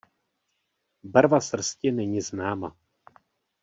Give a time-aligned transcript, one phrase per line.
[1.03, 2.75] Barva srsti není známa.